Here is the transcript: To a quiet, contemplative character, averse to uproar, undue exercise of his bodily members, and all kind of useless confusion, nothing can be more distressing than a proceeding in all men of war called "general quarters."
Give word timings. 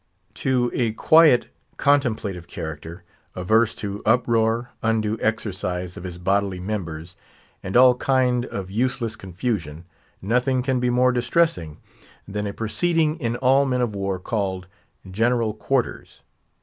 To 0.41 0.71
a 0.73 0.93
quiet, 0.93 1.45
contemplative 1.77 2.47
character, 2.47 3.03
averse 3.35 3.75
to 3.75 4.01
uproar, 4.03 4.71
undue 4.81 5.15
exercise 5.21 5.95
of 5.95 6.05
his 6.05 6.17
bodily 6.17 6.59
members, 6.59 7.15
and 7.61 7.77
all 7.77 7.93
kind 7.93 8.47
of 8.47 8.71
useless 8.71 9.15
confusion, 9.15 9.85
nothing 10.19 10.63
can 10.63 10.79
be 10.79 10.89
more 10.89 11.11
distressing 11.11 11.77
than 12.27 12.47
a 12.47 12.53
proceeding 12.53 13.17
in 13.19 13.35
all 13.35 13.63
men 13.67 13.81
of 13.81 13.93
war 13.93 14.17
called 14.17 14.65
"general 15.11 15.53
quarters." 15.53 16.23